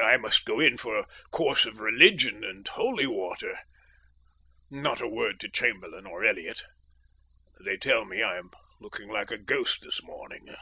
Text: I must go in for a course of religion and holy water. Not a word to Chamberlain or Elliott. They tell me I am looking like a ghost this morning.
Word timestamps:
I 0.00 0.16
must 0.16 0.44
go 0.44 0.60
in 0.60 0.76
for 0.76 0.96
a 0.96 1.08
course 1.32 1.66
of 1.66 1.80
religion 1.80 2.44
and 2.44 2.64
holy 2.68 3.08
water. 3.08 3.58
Not 4.70 5.00
a 5.00 5.08
word 5.08 5.40
to 5.40 5.48
Chamberlain 5.50 6.06
or 6.06 6.24
Elliott. 6.24 6.62
They 7.60 7.76
tell 7.76 8.04
me 8.04 8.22
I 8.22 8.38
am 8.38 8.52
looking 8.80 9.08
like 9.08 9.32
a 9.32 9.36
ghost 9.36 9.80
this 9.82 10.00
morning. 10.00 10.54